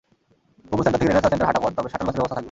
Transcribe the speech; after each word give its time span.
Kobo 0.69 0.81
centre 0.83 0.95
থেকে 1.01 1.05
renaissance 1.09 1.31
centre 1.33 1.47
হাঁটা 1.49 1.61
পথ, 1.63 1.71
তবে 1.77 1.89
শাটল 1.91 2.05
বাসের 2.07 2.17
ব্যবস্থা 2.17 2.29
থাকবে। 2.35 2.39